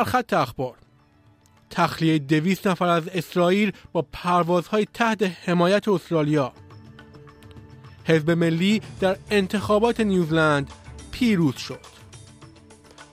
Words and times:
سرخط 0.00 0.32
اخبار. 0.32 0.74
تخلیه 1.70 2.18
دویست 2.18 2.66
نفر 2.66 2.86
از 2.86 3.08
اسرائیل 3.08 3.72
با 3.92 4.06
پروازهای 4.12 4.86
تحت 4.94 5.22
حمایت 5.44 5.88
استرالیا. 5.88 6.52
حزب 8.04 8.30
ملی 8.30 8.82
در 9.00 9.16
انتخابات 9.30 10.00
نیوزلند 10.00 10.70
پیروز 11.10 11.56
شد. 11.56 11.86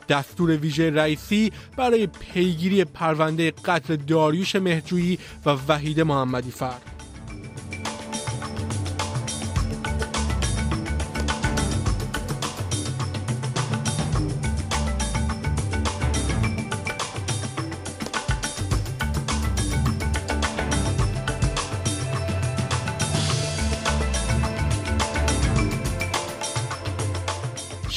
دستور 0.09 0.57
ویژه 0.57 0.89
رئیسی 0.89 1.51
برای 1.77 2.07
پیگیری 2.07 2.83
پرونده 2.83 3.51
قتل 3.51 3.95
داریوش 3.95 4.55
مهجویی 4.55 5.19
و 5.45 5.49
وحید 5.49 6.01
محمدی 6.01 6.51
فرد. 6.51 6.96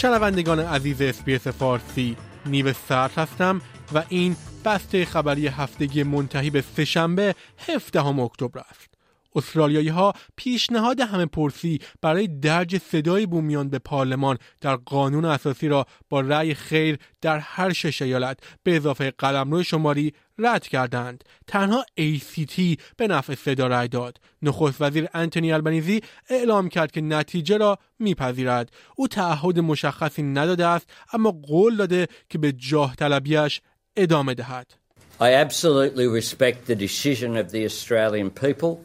شنوندگان 0.00 0.60
عزیز 0.60 1.02
SBS 1.02 1.48
فارسی 1.48 2.16
نیو 2.46 2.72
صدر 2.72 3.12
هستم 3.18 3.60
و 3.94 4.02
این 4.08 4.36
بسته 4.64 5.04
خبری 5.04 5.46
هفتگی 5.46 6.02
منتهی 6.02 6.50
به 6.50 6.60
سه‌شنبه 6.76 7.34
17 7.68 8.06
اکتبر 8.06 8.60
است. 8.70 8.99
استرالیایی 9.34 9.88
ها 9.88 10.12
پیشنهاد 10.36 11.00
همه 11.00 11.26
پرسی 11.26 11.78
برای 12.02 12.26
درج 12.26 12.78
صدای 12.78 13.26
بومیان 13.26 13.68
به 13.68 13.78
پارلمان 13.78 14.38
در 14.60 14.76
قانون 14.76 15.24
اساسی 15.24 15.68
را 15.68 15.86
با 16.08 16.20
رأی 16.20 16.54
خیر 16.54 16.98
در 17.20 17.38
هر 17.38 17.72
شش 17.72 18.02
ایالت 18.02 18.38
به 18.62 18.76
اضافه 18.76 19.10
قلمرو 19.10 19.62
شمالی 19.62 20.12
رد 20.38 20.68
کردند. 20.68 21.24
تنها 21.46 21.84
ACT 22.00 22.60
به 22.96 23.06
نفع 23.06 23.34
صدا 23.34 23.66
رأی 23.66 23.88
داد. 23.88 24.18
نخست 24.42 24.80
وزیر 24.80 25.08
آنتونی 25.14 25.52
آلبانیزی 25.52 26.00
اعلام 26.28 26.68
کرد 26.68 26.90
که 26.90 27.00
نتیجه 27.00 27.56
را 27.56 27.78
میپذیرد. 27.98 28.70
او 28.96 29.08
تعهد 29.08 29.58
مشخصی 29.58 30.22
نداده 30.22 30.66
است 30.66 30.90
اما 31.12 31.30
قول 31.30 31.76
داده 31.76 32.08
که 32.28 32.38
به 32.38 32.52
جاه 32.52 32.96
طلبیش 32.96 33.60
ادامه 33.96 34.34
دهد. 34.34 34.74
I 35.20 35.34
absolutely 35.34 36.06
respect 36.06 36.66
the 36.66 36.74
decision 36.74 37.36
of 37.36 37.50
the 37.50 37.66
Australian 37.66 38.30
people. 38.30 38.80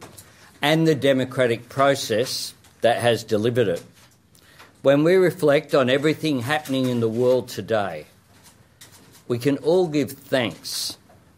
and 0.65 0.87
the 0.87 0.95
democratic 0.95 1.69
process 1.69 2.55
that 2.81 2.99
has 2.99 3.25
delivered 3.25 3.69
it. 3.69 3.83
When 4.83 5.05
we 5.05 5.15
reflect 5.15 5.75
on 5.75 5.91
everything 5.91 6.41
happening 6.41 6.87
in 6.87 7.01
the 7.01 7.09
world 7.09 7.49
today, 7.49 8.07
we 9.29 9.39
can 9.39 9.59
all 9.59 9.89
give 9.89 10.13
thanks 10.13 10.97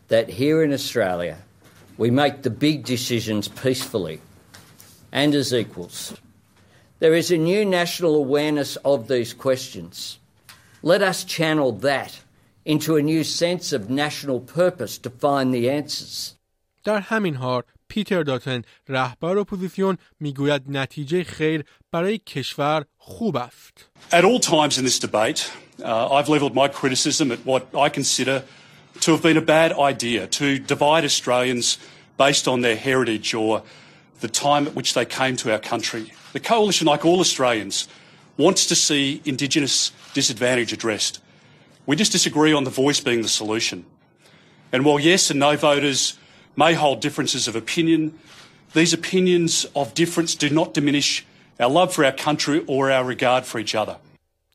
that 0.09 0.29
here 0.29 0.63
in 0.63 0.73
Australia 0.73 1.39
we 1.99 2.11
make 2.11 2.43
the 2.43 2.51
big 2.51 2.85
decisions 2.85 3.49
peacefully 3.49 4.21
and 5.11 5.35
as 5.35 5.53
equals. 5.53 6.15
There 7.01 7.15
is 7.15 7.31
a 7.31 7.37
new 7.37 7.65
national 7.65 8.15
awareness 8.15 8.77
of 8.77 9.09
these 9.09 9.35
questions. 9.35 10.19
Let 10.83 11.03
us 11.03 11.25
channel 11.25 11.73
that 11.73 12.21
into 12.65 12.97
a 12.97 13.03
new 13.03 13.25
sense 13.25 13.73
of 13.73 13.91
national 13.91 14.41
purpose 14.41 14.99
to 14.99 15.11
find 15.11 15.53
the 15.53 15.69
answers. 15.69 16.35
در 16.85 17.01
همین 17.01 17.35
حال 17.35 17.63
پیتر 17.89 18.23
داتن 18.23 18.63
رهبر 18.89 19.39
اپوزیسیون 19.39 19.99
میگوید 20.21 20.63
نتیجه 20.69 21.25
خیر 21.25 21.65
برای 21.91 22.19
کشور 22.19 22.85
خوب 22.99 23.37
است. 23.37 23.91
At 24.11 24.25
all 24.25 24.41
times 24.41 24.79
in 24.79 24.85
this 24.85 24.99
debate, 24.99 25.51
uh, 25.83 26.17
I've 26.17 26.29
leveled 26.29 26.55
my 26.55 26.69
criticism 26.69 27.31
at 27.33 27.39
what 27.45 27.63
I 27.75 27.89
consider 27.89 28.43
to 29.01 29.13
have 29.13 29.23
been 29.23 29.37
a 29.37 29.47
bad 29.57 29.73
idea 29.73 30.27
to 30.27 30.59
divide 30.59 31.05
Australians 31.05 31.79
based 32.19 32.47
on 32.47 32.61
their 32.61 32.77
heritage 32.77 33.35
or 33.35 33.63
the 34.21 34.29
time 34.29 34.67
at 34.69 34.75
which 34.75 34.95
they 34.95 35.05
came 35.05 35.37
to 35.37 35.53
our 35.53 35.59
country. 35.59 36.13
The 36.33 36.41
coalition, 36.41 36.87
like 36.87 37.05
all 37.05 37.21
Australians, 37.21 37.89
wants 38.37 38.67
to 38.67 38.75
see 38.75 39.21
Indigenous 39.25 39.93
disadvantage 40.15 40.73
addressed. 40.73 41.21
We 41.87 41.97
just 41.97 42.13
disagree 42.13 42.53
on 42.53 42.65
the 42.65 42.71
voice 42.71 43.01
being 43.01 43.23
the 43.23 43.29
solution. 43.29 43.85
And 44.73 44.85
while 44.85 45.01
yes 45.01 45.31
and 45.31 45.41
no 45.41 45.57
voters 45.57 46.19
may 46.58 46.74
hold 46.74 47.00
differences 47.08 47.48
of 47.48 47.56
opinion, 47.56 48.02
these 48.74 48.92
opinions 49.02 49.66
of 49.82 49.94
difference 49.94 50.32
do 50.44 50.50
not 50.50 50.74
diminish 50.74 51.10
our 51.60 51.72
love 51.80 51.94
for 51.94 52.04
our 52.04 52.18
country 52.28 52.60
or 52.68 52.92
our 52.92 53.06
regard 53.06 53.46
for 53.46 53.60
each 53.60 53.76
other. 53.76 53.98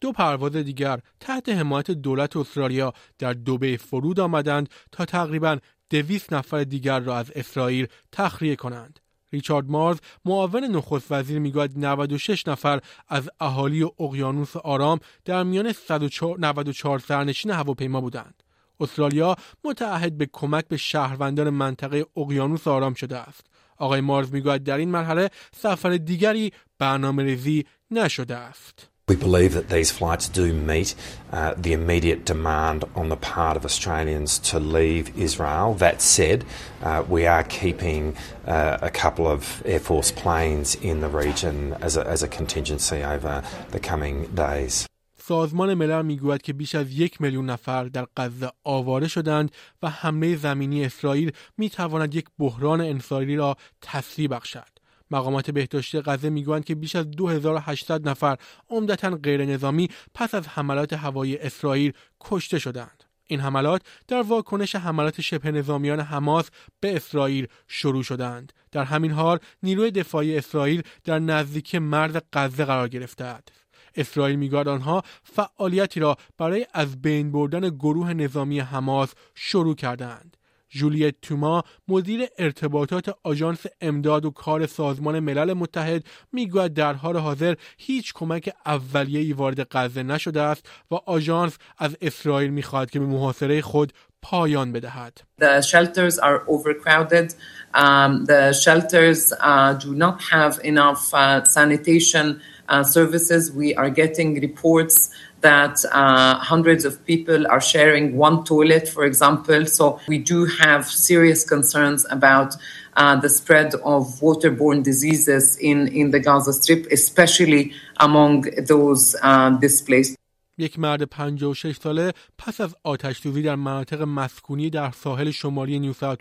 دو 0.00 0.12
پرواز 0.12 0.56
دیگر 0.56 0.98
تحت 1.20 1.48
حمایت 1.48 1.90
دولت 1.90 2.36
استرالیا 2.36 2.92
در 3.18 3.32
دوبه 3.32 3.76
فرود 3.76 4.20
آمدند 4.20 4.68
تا 4.92 5.04
تقریبا 5.04 5.58
دویست 5.90 6.32
نفر 6.32 6.64
دیگر 6.64 7.00
را 7.00 7.16
از 7.16 7.30
اسرائیل 7.30 7.86
تخلیه 8.12 8.56
کنند. 8.56 9.00
ریچارد 9.32 9.70
مارز 9.70 9.98
معاون 10.24 10.64
نخست 10.64 11.12
وزیر 11.12 11.38
می‌گوید 11.38 11.78
96 11.78 12.48
نفر 12.48 12.80
از 13.08 13.30
اهالی 13.40 13.82
اقیانوس 13.82 14.56
آرام 14.56 15.00
در 15.24 15.42
میان 15.42 15.72
194 15.72 16.98
سرنشین 16.98 17.50
هواپیما 17.50 18.00
بودند. 18.00 18.41
استرالیا 18.82 19.36
متعهد 19.64 20.18
به 20.18 20.28
کمک 20.32 20.68
به 20.68 20.76
شهروندان 20.76 21.50
منطقه 21.50 22.06
اقیانوس 22.16 22.68
آرام 22.68 22.94
شده 22.94 23.18
است. 23.18 23.46
آقای 23.76 24.00
مارز 24.00 24.32
می‌گوید 24.32 24.64
در 24.64 24.76
این 24.76 24.88
مرحله 24.88 25.30
سفر 25.56 25.96
دیگری 25.96 26.52
برنامه 26.78 27.22
ریزی 27.22 27.66
نشده 27.90 28.36
است. 28.36 28.88
We 29.10 29.16
believe 29.16 29.52
that 29.54 29.68
these 29.68 29.90
flights 29.90 30.28
do 30.28 30.54
meet 30.54 30.94
uh, 31.32 31.54
the 31.56 31.72
immediate 31.72 32.24
demand 32.24 32.84
on 32.94 33.08
the 33.08 33.16
part 33.16 33.56
of 33.56 33.64
Australians 33.64 34.38
to 34.50 34.60
leave 34.60 35.18
Israel. 35.18 35.74
That 35.74 36.00
said, 36.00 36.44
uh, 36.82 37.02
we 37.08 37.26
are 37.26 37.42
keeping 37.42 38.16
uh, 38.46 38.78
a 38.80 38.90
couple 38.90 39.26
of 39.26 39.40
Air 39.66 39.80
Force 39.80 40.12
planes 40.12 40.76
in 40.76 41.00
the 41.00 41.08
region 41.08 41.74
as 41.80 41.96
a, 41.96 42.06
as 42.06 42.22
a 42.22 42.28
contingency 42.28 43.02
over 43.02 43.42
the 43.72 43.80
coming 43.80 44.16
days. 44.34 44.86
سازمان 45.24 45.74
ملل 45.74 46.04
می‌گوید 46.04 46.42
که 46.42 46.52
بیش 46.52 46.74
از 46.74 46.92
یک 46.92 47.20
میلیون 47.20 47.50
نفر 47.50 47.84
در 47.84 48.06
غزه 48.16 48.50
آواره 48.64 49.08
شدند 49.08 49.50
و 49.82 49.90
حمله 49.90 50.36
زمینی 50.36 50.84
اسرائیل 50.84 51.32
می 51.58 51.70
تواند 51.70 52.14
یک 52.14 52.26
بحران 52.38 52.80
انسانی 52.80 53.36
را 53.36 53.56
تسریع 53.82 54.28
بخشد. 54.28 54.68
مقامات 55.10 55.50
بهداشتی 55.50 56.00
غزه 56.00 56.30
می‌گویند 56.30 56.64
که 56.64 56.74
بیش 56.74 56.96
از 56.96 57.10
2800 57.10 58.08
نفر 58.08 58.36
عمدتا 58.70 59.10
غیر 59.10 59.44
نظامی 59.44 59.88
پس 60.14 60.34
از 60.34 60.48
حملات 60.48 60.92
هوایی 60.92 61.36
اسرائیل 61.36 61.92
کشته 62.20 62.58
شدند. 62.58 63.04
این 63.26 63.40
حملات 63.40 63.82
در 64.08 64.22
واکنش 64.22 64.76
حملات 64.76 65.20
شبه 65.20 65.50
نظامیان 65.50 66.00
حماس 66.00 66.50
به 66.80 66.96
اسرائیل 66.96 67.46
شروع 67.68 68.02
شدند. 68.02 68.52
در 68.72 68.84
همین 68.84 69.10
حال 69.10 69.38
نیروی 69.62 69.90
دفاعی 69.90 70.38
اسرائیل 70.38 70.82
در 71.04 71.18
نزدیکی 71.18 71.78
مرز 71.78 72.16
غزه 72.32 72.64
قرار 72.64 72.88
گرفته 72.88 73.24
است. 73.24 73.61
اسرائیل 73.94 74.36
می‌گوید 74.36 74.68
آنها 74.68 75.02
فعالیتی 75.22 76.00
را 76.00 76.16
برای 76.38 76.66
از 76.74 77.02
بین 77.02 77.32
بردن 77.32 77.68
گروه 77.68 78.12
نظامی 78.12 78.60
حماس 78.60 79.12
شروع 79.34 79.74
کردند. 79.74 80.36
جولیت 80.74 81.14
توما 81.22 81.64
مدیر 81.88 82.26
ارتباطات 82.38 83.14
آژانس 83.22 83.66
امداد 83.80 84.24
و 84.24 84.30
کار 84.30 84.66
سازمان 84.66 85.20
ملل 85.20 85.52
متحد 85.52 86.04
می‌گوید 86.32 86.74
در 86.74 86.92
حال 86.92 87.16
حاضر 87.16 87.54
هیچ 87.78 88.12
کمک 88.14 88.52
اولیه‌ای 88.66 89.32
وارد 89.32 89.66
غزه 89.70 90.02
نشده 90.02 90.40
است 90.42 90.68
و 90.90 90.94
آژانس 90.94 91.58
از 91.78 91.96
اسرائیل 92.00 92.50
می‌خواهد 92.50 92.90
که 92.90 92.98
به 92.98 93.06
محاصره 93.06 93.60
خود 93.60 93.92
پایان 94.22 94.72
بدهد. 94.72 95.20
The 95.40 95.62
shelters 95.62 96.18
are 96.18 96.38
overcrowded. 96.54 97.34
Um, 97.74 98.24
the 98.24 98.42
shelters 98.64 99.32
uh, 99.32 99.74
do 99.84 99.94
not 99.94 100.16
have 100.32 100.54
enough 100.64 101.02
uh, 101.14 101.44
sanitation 101.44 102.40
services. 102.83 103.51
We 103.51 103.75
are 103.75 103.89
getting 103.89 104.39
reports 104.41 105.09
that 105.41 105.77
uh, 105.91 106.35
hundreds 106.35 106.85
of 106.85 107.05
people 107.05 107.47
are 107.47 107.61
sharing 107.61 108.17
one 108.17 108.43
toilet, 108.43 108.87
for 108.87 109.05
example. 109.05 109.65
So 109.65 109.99
we 110.07 110.17
do 110.17 110.45
have 110.45 110.85
serious 110.85 111.43
concerns 111.43 112.05
about 112.09 112.55
uh, 112.95 113.15
the 113.19 113.29
spread 113.29 113.75
of 113.75 114.03
waterborne 114.19 114.83
diseases 114.83 115.57
in, 115.57 115.87
in 115.89 116.11
the 116.11 116.19
Gaza 116.19 116.53
Strip, 116.53 116.87
especially 116.91 117.73
among 117.99 118.41
those 118.67 119.15
uh, 119.21 119.51
displaced. 119.51 120.17
یک 120.59 120.79
مرد 120.79 121.03
56 121.03 121.75
ساله 121.75 122.13
پس 122.37 122.61
از 122.61 122.75
آتش 122.83 123.17
سوزی 123.17 123.41
در 123.41 123.55
مناطق 123.55 124.01
مسکونی 124.01 124.69
در 124.69 124.91
ساحل 124.91 125.31
شمالی 125.31 125.79
نیو 125.79 125.93
ساوت 125.93 126.19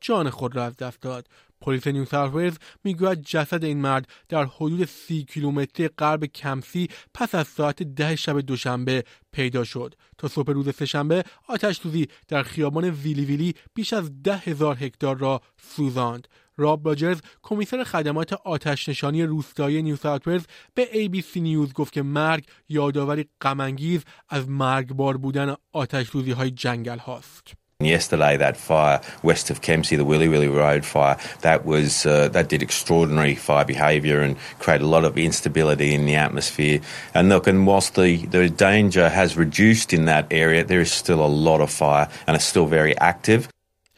جان 0.00 0.30
خود 0.30 0.56
را 0.56 0.64
از 0.64 0.76
دست 0.76 1.02
داد. 1.02 1.26
پلیس 1.65 1.87
نیو 1.87 2.05
ساوت 2.05 2.57
می‌گوید 2.83 3.21
جسد 3.21 3.63
این 3.63 3.81
مرد 3.81 4.09
در 4.29 4.45
حدود 4.45 4.85
سی 4.85 5.23
کیلومتری 5.23 5.87
غرب 5.87 6.25
کمسی 6.25 6.87
پس 7.13 7.35
از 7.35 7.47
ساعت 7.47 7.83
ده 7.83 8.15
شب 8.15 8.39
دوشنبه 8.39 9.03
پیدا 9.31 9.63
شد 9.63 9.95
تا 10.17 10.27
صبح 10.27 10.53
روز 10.53 10.75
سهشنبه 10.75 11.23
آتش 11.47 11.79
سوزی 11.79 12.07
در 12.27 12.43
خیابان 12.43 12.89
ویلی 12.89 13.25
ویلی 13.25 13.55
بیش 13.73 13.93
از 13.93 14.23
ده 14.23 14.37
هزار 14.37 14.77
هکتار 14.79 15.17
را 15.17 15.41
سوزاند 15.61 16.27
راب 16.57 16.87
راجرز 16.87 17.21
کمیسر 17.43 17.83
خدمات 17.83 18.33
آتش 18.33 18.89
نشانی 18.89 19.23
روستایی 19.23 19.81
نیو 19.81 19.95
ساوت 19.95 20.47
به 20.73 20.85
ABC 20.85 21.37
نیوز 21.37 21.73
گفت 21.73 21.93
که 21.93 22.01
مرگ 22.01 22.45
یادآوری 22.69 23.25
غمانگیز 23.41 24.03
از 24.29 24.49
مرگبار 24.49 25.17
بودن 25.17 25.55
آتش 25.71 26.09
های 26.09 26.51
جنگل 26.51 26.97
هاست. 26.97 27.64
Yesterday, 27.80 28.36
that 28.36 28.58
fire 28.58 29.00
west 29.22 29.48
of 29.48 29.62
Kempsey, 29.62 29.96
the 29.96 30.04
Willy 30.04 30.28
Willy 30.28 30.48
Road 30.48 30.84
fire, 30.84 31.16
that 31.40 31.64
was 31.64 32.04
uh, 32.04 32.28
that 32.28 32.50
did 32.50 32.62
extraordinary 32.62 33.34
fire 33.34 33.64
behaviour 33.64 34.20
and 34.20 34.36
created 34.58 34.84
a 34.84 34.86
lot 34.86 35.06
of 35.06 35.16
instability 35.16 35.94
in 35.94 36.04
the 36.04 36.14
atmosphere. 36.14 36.82
And 37.14 37.30
look, 37.30 37.46
and 37.46 37.66
whilst 37.66 37.94
the, 37.94 38.26
the 38.26 38.50
danger 38.50 39.08
has 39.08 39.34
reduced 39.34 39.94
in 39.94 40.04
that 40.04 40.26
area, 40.30 40.62
there 40.62 40.82
is 40.82 40.92
still 40.92 41.24
a 41.24 41.32
lot 41.48 41.62
of 41.62 41.70
fire 41.70 42.06
and 42.26 42.36
it's 42.36 42.44
still 42.44 42.66
very 42.66 42.94
active. 42.98 43.48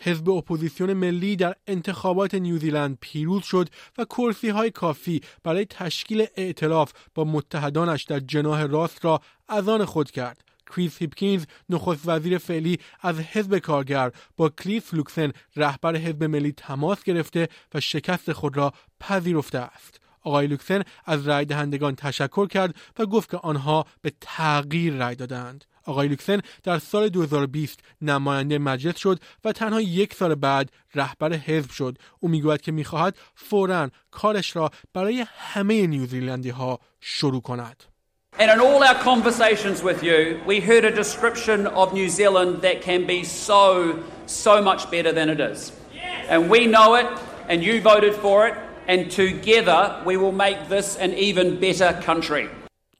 حزب 0.04 0.30
اپوزیسیون 0.30 0.92
ملی 0.92 1.36
در 1.36 1.54
انتخابات 1.66 2.34
نیوزیلند 2.34 2.98
پیروز 3.00 3.44
شد 3.44 3.69
و 3.98 4.04
کرسی 4.04 4.48
های 4.48 4.70
کافی 4.70 5.20
برای 5.44 5.64
تشکیل 5.64 6.26
ائتلاف 6.36 6.92
با 7.14 7.24
متحدانش 7.24 8.02
در 8.02 8.20
جناح 8.20 8.62
راست 8.62 9.04
را 9.04 9.20
از 9.48 9.69
آن 9.69 9.84
خود 9.84 10.10
کرد. 10.10 10.44
کریس 10.75 10.97
هیپکینز 11.01 11.45
نخست 11.69 12.01
وزیر 12.05 12.37
فعلی 12.37 12.79
از 13.01 13.19
حزب 13.19 13.57
کارگر 13.57 14.11
با 14.37 14.49
کلیف 14.49 14.93
لوکسن 14.93 15.31
رهبر 15.55 15.95
حزب 15.95 16.23
ملی 16.23 16.51
تماس 16.51 17.03
گرفته 17.03 17.47
و 17.73 17.79
شکست 17.79 18.31
خود 18.31 18.57
را 18.57 18.73
پذیرفته 18.99 19.59
است. 19.59 19.99
آقای 20.21 20.47
لوکسن 20.47 20.81
از 21.05 21.27
رای 21.27 21.45
دهندگان 21.45 21.95
تشکر 21.95 22.47
کرد 22.47 22.75
و 22.99 23.05
گفت 23.05 23.31
که 23.31 23.37
آنها 23.37 23.85
به 24.01 24.13
تغییر 24.21 24.93
رای 24.93 25.15
دادند. 25.15 25.65
آقای 25.85 26.07
لوکسن 26.07 26.41
در 26.63 26.79
سال 26.79 27.09
2020 27.09 27.79
نماینده 28.01 28.57
مجلس 28.57 28.97
شد 28.97 29.19
و 29.43 29.51
تنها 29.51 29.81
یک 29.81 30.13
سال 30.13 30.35
بعد 30.35 30.71
رهبر 30.95 31.33
حزب 31.33 31.71
شد. 31.71 31.97
او 32.19 32.29
می‌گوید 32.29 32.61
که 32.61 32.71
می‌خواهد 32.71 33.17
فورا 33.35 33.89
کارش 34.11 34.55
را 34.55 34.71
برای 34.93 35.25
همه 35.37 35.87
نیوزیلندی 35.87 36.49
ها 36.49 36.79
شروع 37.01 37.41
کند. 37.41 37.83
And 38.42 38.50
in 38.50 38.60
all 38.60 38.82
our 38.82 38.96
conversations 38.96 39.84
with 39.84 40.02
you, 40.02 40.40
we 40.44 40.58
heard 40.58 40.84
a 40.84 40.90
description 40.90 41.69
of 41.69 41.92
New 41.92 42.08
Zealand 42.08 42.62
that 42.62 42.82
can 42.82 43.06
be 43.06 43.22
so, 43.22 44.02
so 44.26 44.60
much 44.60 44.90
better 44.90 45.12
than 45.12 45.28
it 45.28 45.38
is. 45.38 45.70
And 46.28 46.50
we 46.50 46.66
know 46.66 46.96
it, 46.96 47.06
and 47.48 47.62
you 47.62 47.80
voted 47.80 48.14
for 48.16 48.48
it, 48.48 48.54
and 48.88 49.08
together 49.10 50.02
we 50.04 50.16
will 50.16 50.32
make 50.32 50.69
this 50.69 50.96
an 50.96 51.12
even 51.14 51.60
better 51.60 51.92
country. 52.02 52.48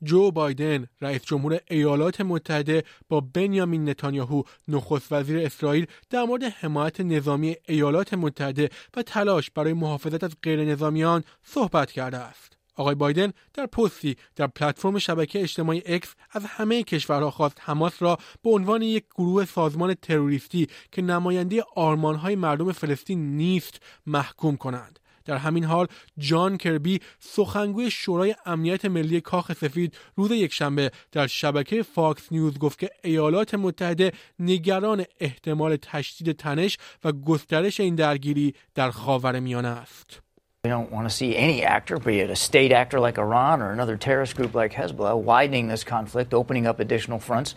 جو 0.05 0.31
بایدن 0.31 0.87
رئیس 1.01 1.23
جمهور 1.25 1.59
ایالات 1.71 2.21
متحده 2.21 2.85
با 3.09 3.21
بنیامین 3.21 3.89
نتانیاهو 3.89 4.43
نخست 4.69 5.13
وزیر 5.13 5.47
اسرائیل 5.47 5.87
در 6.11 6.25
مورد 6.25 6.45
حمایت 6.45 7.01
نظامی 7.01 7.57
ایالات 7.69 8.15
متحده 8.15 8.71
و 8.97 9.03
تلاش 9.03 9.51
برای 9.51 9.73
محافظت 9.73 10.25
از 10.25 10.37
غیر 10.43 10.65
نظامیان 10.65 11.25
صحبت 11.43 11.93
کرده 11.93 12.19
است. 12.19 12.56
آقای 12.78 12.96
بایدن 12.96 13.34
در 13.54 13.66
پستی 13.66 14.16
در 14.36 14.48
پلتفرم 14.48 15.00
شبکه 15.00 15.42
اجتماعی 15.42 15.84
اکس 15.86 16.16
از 16.32 16.46
همه 16.46 16.84
کشورها 16.84 17.32
خواست 17.32 17.58
حماس 17.62 18.02
را 18.02 18.18
به 18.44 18.50
عنوان 18.50 18.82
یک 18.82 19.06
گروه 19.16 19.46
سازمان 19.46 19.94
تروریستی 19.94 20.68
که 20.92 21.02
نماینده 21.02 21.64
آرمانهای 21.76 22.36
مردم 22.36 22.72
فلسطین 22.72 23.38
نیست 23.38 23.80
محکوم 24.06 24.58
کنند. 24.58 25.00
در 25.28 25.38
همین 25.38 25.64
حال 25.64 25.88
جان 26.18 26.58
کربی 26.58 27.00
سخنگوی 27.20 27.92
شورای 27.92 28.36
امنیت 28.46 28.86
ملی 28.86 29.22
کاخ 29.22 29.54
سفید 29.54 29.98
روز 30.16 30.32
یکشنبه 30.32 30.92
در 31.12 31.28
شبکه 31.28 31.84
فاکس 31.84 32.32
نیوز 32.32 32.58
گفت 32.58 32.80
که 32.80 32.90
ایالات 33.04 33.56
متحده 33.56 34.12
نگران 34.40 35.06
احتمال 35.20 35.76
تشدید 35.76 36.38
تنش 36.38 36.78
و 37.04 37.12
گسترش 37.12 37.80
این 37.80 37.96
درگیری 37.96 38.54
در 38.76 38.92
خاورمیانه 38.92 39.68
است. 39.68 40.27
We 40.68 40.72
don't 40.72 40.92
want 40.92 41.08
to 41.10 41.16
see 41.22 41.32
any 41.48 41.64
actor, 41.64 41.98
be 41.98 42.20
it 42.20 42.30
a 42.30 42.36
state 42.36 42.74
actor 42.82 43.00
like 43.00 43.18
Iran 43.18 43.62
or 43.62 43.70
another 43.72 43.96
terrorist 43.96 44.34
group 44.36 44.54
like 44.62 44.74
Hezbollah, 44.74 45.18
widening 45.32 45.70
this 45.70 45.86
conflict, 45.96 46.34
opening 46.34 46.66
up 46.70 46.78
additional 46.82 47.20
fronts 47.28 47.56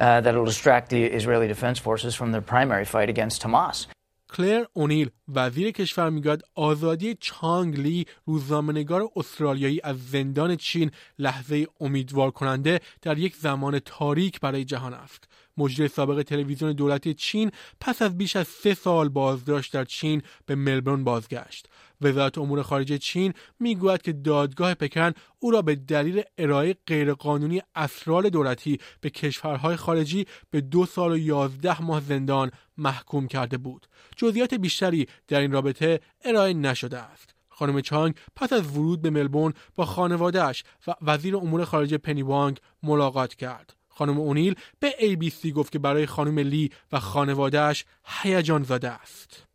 uh, 0.00 0.22
that 0.22 0.34
will 0.34 0.46
distract 0.46 0.88
the 0.88 1.02
Israeli 1.18 1.48
Defense 1.54 1.78
Forces 1.78 2.14
from 2.14 2.28
their 2.32 2.40
primary 2.54 2.86
fight 2.86 3.10
against 3.10 3.42
Hamas. 3.42 3.86
کلر 4.28 4.64
اونیل 4.72 5.10
وزیر 5.34 5.70
کشور 5.70 6.10
می‌گوید 6.10 6.42
آزادی 6.54 7.16
چانگ 7.20 7.80
لی 7.80 8.06
روزنامه‌نگار 8.24 9.08
استرالیایی 9.16 9.80
از 9.84 10.10
زندان 10.10 10.56
چین 10.56 10.90
لحظه 11.18 11.66
امیدوار 11.80 12.30
کننده 12.30 12.80
در 13.02 13.18
یک 13.18 13.36
زمان 13.36 13.78
تاریک 13.78 14.40
برای 14.40 14.64
جهان 14.64 14.94
است 14.94 15.28
مجری 15.56 15.88
سابق 15.88 16.22
تلویزیون 16.22 16.72
دولتی 16.72 17.14
چین 17.14 17.50
پس 17.80 18.02
از 18.02 18.18
بیش 18.18 18.36
از 18.36 18.48
سه 18.48 18.74
سال 18.74 19.08
بازداشت 19.08 19.72
در 19.72 19.84
چین 19.84 20.22
به 20.46 20.54
ملبورن 20.54 21.04
بازگشت 21.04 21.68
وزارت 22.00 22.38
امور 22.38 22.62
خارجه 22.62 22.98
چین 22.98 23.32
می‌گوید 23.60 24.02
که 24.02 24.12
دادگاه 24.12 24.74
پکن 24.74 25.12
او 25.38 25.50
را 25.50 25.62
به 25.62 25.74
دلیل 25.74 26.22
ارائه 26.38 26.76
غیرقانونی 26.86 27.62
اسرار 27.74 28.22
دولتی 28.22 28.78
به 29.00 29.10
کشورهای 29.10 29.76
خارجی 29.76 30.26
به 30.50 30.60
دو 30.60 30.86
سال 30.86 31.12
و 31.12 31.18
یازده 31.18 31.82
ماه 31.82 32.00
زندان 32.00 32.50
محکوم 32.78 33.28
کرده 33.28 33.58
بود. 33.58 33.86
جزئیات 34.16 34.54
بیشتری 34.54 35.06
در 35.28 35.40
این 35.40 35.52
رابطه 35.52 36.00
ارائه 36.24 36.54
نشده 36.54 36.98
است. 36.98 37.34
خانم 37.48 37.80
چانگ 37.80 38.14
پس 38.36 38.52
از 38.52 38.76
ورود 38.76 39.02
به 39.02 39.10
ملبورن 39.10 39.54
با 39.74 39.84
خانوادهش 39.84 40.64
و 40.86 40.94
وزیر 41.02 41.36
امور 41.36 41.64
خارجه 41.64 41.98
پنی 41.98 42.22
وانگ 42.22 42.58
ملاقات 42.82 43.34
کرد. 43.34 43.76
خانم 43.88 44.18
اونیل 44.18 44.54
به 44.80 44.90
ABC 44.90 45.46
گفت 45.46 45.72
که 45.72 45.78
برای 45.78 46.06
خانم 46.06 46.38
لی 46.38 46.70
و 46.92 47.00
خانوادهش 47.00 47.84
هیجان 48.04 48.62
زده 48.62 48.90
است. 48.90 49.45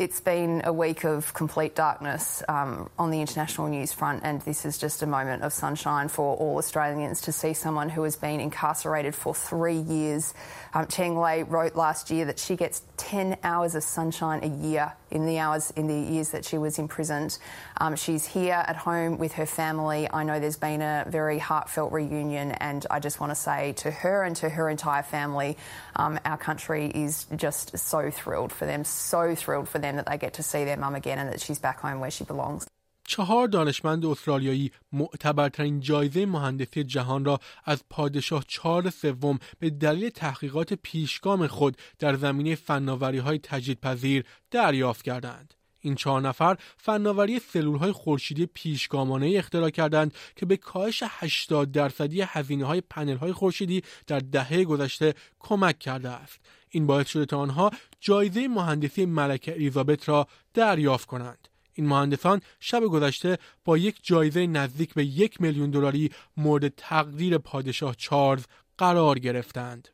It's 0.00 0.18
been 0.18 0.62
a 0.64 0.72
week 0.72 1.04
of 1.04 1.34
complete 1.34 1.74
darkness 1.74 2.42
um, 2.48 2.88
on 2.98 3.10
the 3.10 3.20
international 3.20 3.68
news 3.68 3.92
front, 3.92 4.22
and 4.24 4.40
this 4.40 4.64
is 4.64 4.78
just 4.78 5.02
a 5.02 5.06
moment 5.06 5.42
of 5.42 5.52
sunshine 5.52 6.08
for 6.08 6.36
all 6.36 6.56
Australians 6.56 7.20
to 7.20 7.32
see 7.32 7.52
someone 7.52 7.90
who 7.90 8.02
has 8.04 8.16
been 8.16 8.40
incarcerated 8.40 9.14
for 9.14 9.34
three 9.34 9.76
years. 9.76 10.32
Um, 10.72 10.86
Cheng 10.86 11.18
Lei 11.18 11.42
wrote 11.42 11.76
last 11.76 12.10
year 12.10 12.24
that 12.24 12.38
she 12.38 12.56
gets 12.56 12.80
10 12.96 13.36
hours 13.42 13.74
of 13.74 13.82
sunshine 13.82 14.42
a 14.42 14.46
year 14.46 14.94
in 15.10 15.26
the 15.26 15.38
hours 15.38 15.70
in 15.76 15.86
the 15.86 16.12
years 16.12 16.30
that 16.30 16.44
she 16.44 16.58
was 16.58 16.78
imprisoned. 16.78 17.38
Um, 17.80 17.96
she's 17.96 18.26
here 18.26 18.54
at 18.66 18.76
home 18.76 19.18
with 19.18 19.32
her 19.34 19.46
family. 19.46 20.08
I 20.10 20.24
know 20.24 20.40
there's 20.40 20.56
been 20.56 20.82
a 20.82 21.04
very 21.08 21.38
heartfelt 21.38 21.92
reunion, 21.92 22.52
and 22.52 22.86
I 22.90 23.00
just 23.00 23.20
want 23.20 23.30
to 23.30 23.36
say 23.36 23.72
to 23.78 23.90
her 23.90 24.22
and 24.22 24.36
to 24.36 24.48
her 24.48 24.68
entire 24.68 25.02
family, 25.02 25.56
um, 25.96 26.18
our 26.24 26.38
country 26.38 26.86
is 26.86 27.26
just 27.36 27.76
so 27.78 28.10
thrilled 28.10 28.52
for 28.52 28.66
them, 28.66 28.84
so 28.84 29.34
thrilled 29.34 29.68
for 29.68 29.78
them 29.78 29.96
that 29.96 30.06
they 30.06 30.18
get 30.18 30.34
to 30.34 30.42
see 30.42 30.64
their 30.64 30.76
mum 30.76 30.94
again 30.94 31.18
and 31.18 31.30
that 31.32 31.40
she's 31.40 31.58
back 31.58 31.80
home 31.80 32.00
where 32.00 32.10
she 32.10 32.24
belongs. 32.24 32.66
چهار 33.10 33.48
دانشمند 33.48 34.06
استرالیایی 34.06 34.72
معتبرترین 34.92 35.80
جایزه 35.80 36.26
مهندسی 36.26 36.84
جهان 36.84 37.24
را 37.24 37.40
از 37.64 37.84
پادشاه 37.90 38.44
چهار 38.48 38.90
سوم 38.90 39.38
به 39.58 39.70
دلیل 39.70 40.08
تحقیقات 40.08 40.74
پیشگام 40.74 41.46
خود 41.46 41.76
در 41.98 42.16
زمینه 42.16 42.54
فناوری 42.54 43.18
های 43.18 43.38
تجدیدپذیر 43.38 44.24
دریافت 44.50 45.02
کردند. 45.04 45.54
این 45.80 45.94
چهار 45.94 46.20
نفر 46.20 46.56
فناوری 46.76 47.38
سلول 47.38 47.78
های 47.78 47.92
خورشیدی 47.92 48.46
پیشگامانه 48.46 49.34
اختراع 49.36 49.70
کردند 49.70 50.14
که 50.36 50.46
به 50.46 50.56
کاهش 50.56 51.02
80 51.06 51.72
درصدی 51.72 52.22
هزینه 52.22 52.64
های 52.64 52.80
پنل 52.80 53.16
های 53.16 53.32
خورشیدی 53.32 53.82
در 54.06 54.18
دهه 54.18 54.64
گذشته 54.64 55.14
کمک 55.38 55.78
کرده 55.78 56.08
است. 56.08 56.40
این 56.68 56.86
باعث 56.86 57.08
شده 57.08 57.26
تا 57.26 57.38
آنها 57.38 57.70
جایزه 58.00 58.48
مهندسی 58.48 59.06
ملکه 59.06 59.52
الیزابت 59.52 60.08
را 60.08 60.26
دریافت 60.54 61.06
کنند. 61.06 61.49
این 61.80 61.88
مهندسان 61.88 62.40
شب 62.60 62.80
گذشته 62.80 63.38
با 63.64 63.78
یک 63.78 63.98
جایزه 64.02 64.46
نزدیک 64.46 64.94
به 64.94 65.04
یک 65.04 65.40
میلیون 65.40 65.70
دلاری 65.70 66.10
مورد 66.36 66.68
تقدیر 66.68 67.38
پادشاه 67.38 67.94
چارلز 67.94 68.44
قرار 68.78 69.18
گرفتند. 69.18 69.88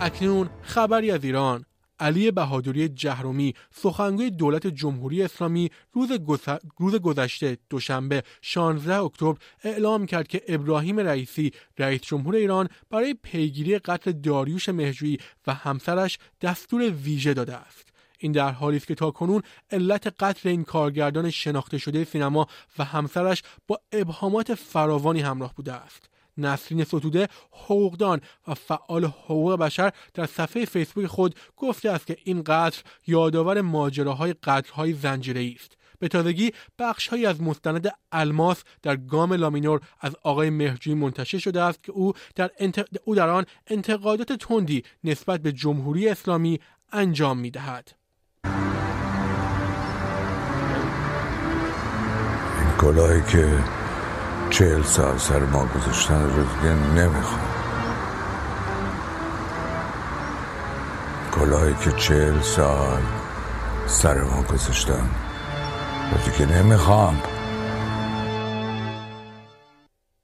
اکنون 0.00 0.50
خبری 0.62 1.10
از 1.10 1.24
ایران 1.24 1.64
علی 2.00 2.30
بهادری 2.30 2.88
جهرومی 2.88 3.54
سخنگوی 3.74 4.30
دولت 4.30 4.66
جمهوری 4.66 5.22
اسلامی 5.22 5.70
روز, 5.92 6.10
روز 6.78 6.94
گذشته 6.94 7.58
دوشنبه 7.70 8.22
16 8.42 8.94
اکتبر 8.94 9.34
اعلام 9.64 10.06
کرد 10.06 10.28
که 10.28 10.42
ابراهیم 10.48 11.00
رئیسی 11.00 11.52
رئیس 11.78 12.00
جمهور 12.00 12.34
ایران 12.34 12.68
برای 12.90 13.14
پیگیری 13.14 13.78
قتل 13.78 14.12
داریوش 14.12 14.68
مهجویی 14.68 15.18
و 15.46 15.54
همسرش 15.54 16.18
دستور 16.40 16.90
ویژه 16.90 17.34
داده 17.34 17.56
است. 17.56 17.90
این 18.18 18.32
در 18.32 18.50
حالی 18.50 18.76
است 18.76 18.86
که 18.86 18.94
تا 18.94 19.10
کنون 19.10 19.42
علت 19.70 20.06
قتل 20.06 20.48
این 20.48 20.64
کارگردان 20.64 21.30
شناخته 21.30 21.78
شده 21.78 22.04
سینما 22.04 22.46
و 22.78 22.84
همسرش 22.84 23.42
با 23.66 23.80
ابهامات 23.92 24.54
فراوانی 24.54 25.20
همراه 25.20 25.54
بوده 25.54 25.72
است. 25.72 26.09
نسرین 26.38 26.84
ستوده 26.84 27.28
حقوقدان 27.52 28.20
و 28.48 28.54
فعال 28.54 29.04
حقوق 29.04 29.56
بشر 29.56 29.92
در 30.14 30.26
صفحه 30.26 30.64
فیسبوک 30.64 31.06
خود 31.06 31.34
گفته 31.56 31.90
است 31.90 32.06
که 32.06 32.16
این 32.24 32.42
قتل 32.46 32.80
یادآور 33.06 33.60
ماجراهای 33.60 34.34
قتلهای 34.42 34.92
زنجیره‌ای 34.92 35.56
است 35.60 35.76
به 36.00 36.08
تازگی 36.08 36.52
بخشهایی 36.78 37.26
از 37.26 37.42
مستند 37.42 37.90
الماس 38.12 38.62
در 38.82 38.96
گام 38.96 39.32
لامینور 39.32 39.80
از 40.00 40.16
آقای 40.22 40.50
مهرجویی 40.50 40.96
منتشر 40.96 41.38
شده 41.38 41.62
است 41.62 41.82
که 41.82 41.92
او 41.92 42.12
در, 42.34 42.50
او 43.04 43.14
در 43.14 43.28
آن 43.28 43.44
انتقادات 43.66 44.32
تندی 44.32 44.82
نسبت 45.04 45.40
به 45.40 45.52
جمهوری 45.52 46.08
اسلامی 46.08 46.60
انجام 46.92 47.38
می 47.38 47.50
دهد. 47.50 47.92
این 52.60 52.76
کلاهی 52.78 53.22
که 53.32 53.79
چهل 54.50 54.82
سال 54.82 55.18
سر 55.18 55.38
ما 55.38 55.66
گذاشتن 55.66 56.22
رو 56.22 56.42
دیگه 56.42 56.74
نمی‌خوام. 56.74 57.50
کلاهی 61.32 61.74
که 61.84 61.92
چهل 61.92 62.40
سال 62.40 63.02
سر 63.86 64.20
ما 64.22 64.42
گذاشتن 64.42 65.10
رو 66.12 66.30
دیگه 66.30 66.62
نمی‌خوام. 66.62 67.22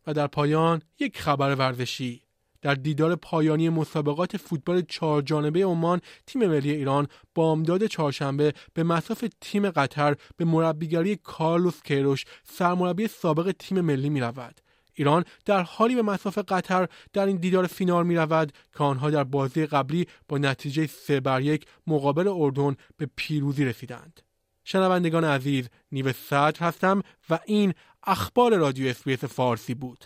و 0.06 0.14
در 0.14 0.26
پایان 0.26 0.82
یک 0.98 1.20
خبر 1.20 1.54
ورزشی. 1.54 2.25
در 2.62 2.74
دیدار 2.74 3.16
پایانی 3.16 3.68
مسابقات 3.68 4.36
فوتبال 4.36 4.82
چهار 4.88 5.22
جانبه 5.22 5.64
عمان 5.64 6.00
تیم 6.26 6.46
ملی 6.46 6.70
ایران 6.70 7.08
بامداد 7.34 7.86
چهارشنبه 7.86 8.52
به 8.74 8.82
مصاف 8.82 9.24
تیم 9.40 9.70
قطر 9.70 10.16
به 10.36 10.44
مربیگری 10.44 11.16
کارلوس 11.16 11.82
کیروش 11.82 12.24
سرمربی 12.44 13.08
سابق 13.08 13.54
تیم 13.58 13.80
ملی 13.80 14.10
می 14.10 14.20
رود. 14.20 14.60
ایران 14.94 15.24
در 15.44 15.62
حالی 15.62 15.94
به 15.94 16.02
مصاف 16.02 16.38
قطر 16.38 16.88
در 17.12 17.26
این 17.26 17.36
دیدار 17.36 17.66
فینال 17.66 18.06
می 18.06 18.16
رود 18.16 18.52
که 18.78 18.84
آنها 18.84 19.10
در 19.10 19.24
بازی 19.24 19.66
قبلی 19.66 20.06
با 20.28 20.38
نتیجه 20.38 20.86
سه 20.86 21.20
بر 21.20 21.40
یک 21.40 21.66
مقابل 21.86 22.28
اردن 22.28 22.76
به 22.96 23.08
پیروزی 23.16 23.64
رسیدند. 23.64 24.20
شنوندگان 24.64 25.24
عزیز 25.24 25.68
نیو 25.92 26.12
صدر 26.12 26.60
هستم 26.60 27.02
و 27.30 27.38
این 27.46 27.74
اخبار 28.06 28.56
رادیو 28.56 28.88
SBS 28.88 29.24
فارسی 29.24 29.74
بود. 29.74 30.04